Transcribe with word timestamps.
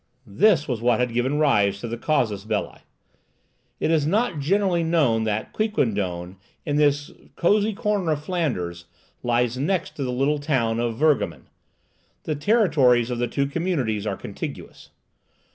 This 0.25 0.67
was 0.67 0.81
what 0.81 0.99
had 0.99 1.13
given 1.13 1.37
rise 1.37 1.79
to 1.79 1.87
the 1.87 1.95
casus 1.95 2.43
belli. 2.43 2.79
It 3.79 3.91
is 3.91 4.07
not 4.07 4.39
generally 4.39 4.81
known 4.83 5.25
that 5.25 5.53
Quiquendone, 5.53 6.37
in 6.65 6.77
this 6.77 7.11
cosy 7.35 7.75
corner 7.75 8.13
of 8.13 8.23
Flanders, 8.25 8.85
lies 9.21 9.59
next 9.59 9.95
to 9.97 10.03
the 10.03 10.11
little 10.11 10.39
town 10.39 10.79
of 10.79 10.95
Virgamen. 10.97 11.49
The 12.23 12.33
territories 12.33 13.11
of 13.11 13.19
the 13.19 13.27
two 13.27 13.45
communities 13.45 14.07
are 14.07 14.17
contiguous. 14.17 14.89